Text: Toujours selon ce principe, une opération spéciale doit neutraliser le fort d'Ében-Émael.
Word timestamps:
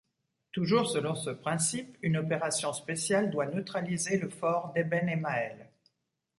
Toujours 0.51 0.89
selon 0.89 1.13
ce 1.13 1.29
principe, 1.29 1.95
une 2.01 2.17
opération 2.17 2.73
spéciale 2.73 3.29
doit 3.29 3.45
neutraliser 3.45 4.17
le 4.17 4.29
fort 4.29 4.73
d'Ében-Émael. 4.73 5.69